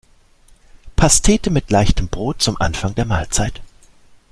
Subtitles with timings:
[0.95, 3.61] Pastete mit leichtem Brot zum Anfang der Mahlzeit.